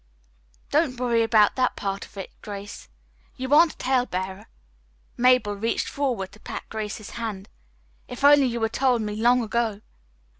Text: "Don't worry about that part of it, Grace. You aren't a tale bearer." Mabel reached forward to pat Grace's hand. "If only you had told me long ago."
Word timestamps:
"Don't 0.71 0.99
worry 0.99 1.21
about 1.21 1.55
that 1.57 1.75
part 1.75 2.07
of 2.07 2.17
it, 2.17 2.31
Grace. 2.41 2.89
You 3.37 3.53
aren't 3.53 3.73
a 3.73 3.77
tale 3.77 4.07
bearer." 4.07 4.47
Mabel 5.15 5.53
reached 5.55 5.87
forward 5.87 6.31
to 6.31 6.39
pat 6.39 6.63
Grace's 6.69 7.11
hand. 7.11 7.49
"If 8.07 8.23
only 8.23 8.47
you 8.47 8.59
had 8.63 8.73
told 8.73 9.03
me 9.03 9.15
long 9.15 9.43
ago." 9.43 9.81